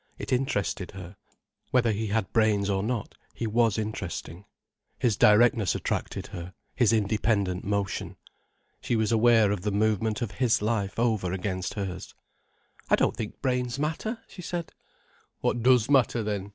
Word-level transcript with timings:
It 0.17 0.33
interested 0.33 0.89
her. 0.93 1.15
Whether 1.69 1.91
he 1.91 2.07
had 2.07 2.33
brains 2.33 2.71
or 2.71 2.81
not, 2.81 3.13
he 3.35 3.45
was 3.45 3.77
interesting. 3.77 4.45
His 4.97 5.15
directness 5.15 5.75
attracted 5.75 6.25
her, 6.25 6.55
his 6.75 6.91
independent 6.91 7.63
motion. 7.63 8.17
She 8.81 8.95
was 8.95 9.11
aware 9.11 9.51
of 9.51 9.61
the 9.61 9.69
movement 9.69 10.23
of 10.23 10.31
his 10.31 10.59
life 10.59 10.97
over 10.97 11.31
against 11.33 11.75
hers. 11.75 12.15
"I 12.89 12.95
don't 12.95 13.15
think 13.15 13.41
brains 13.43 13.77
matter," 13.77 14.17
she 14.27 14.41
said. 14.41 14.71
"What 15.41 15.61
does 15.61 15.87
matter 15.87 16.23
then?" 16.23 16.49